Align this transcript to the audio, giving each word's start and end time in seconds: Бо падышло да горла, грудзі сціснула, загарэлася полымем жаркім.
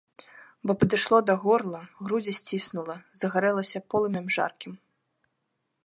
Бо 0.69 0.75
падышло 0.83 1.19
да 1.29 1.35
горла, 1.43 1.81
грудзі 2.07 2.33
сціснула, 2.39 2.97
загарэлася 3.23 3.79
полымем 3.93 4.25
жаркім. 4.39 4.73